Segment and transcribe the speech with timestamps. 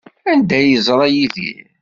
[0.31, 1.67] Anda ay yeẓra Yidir?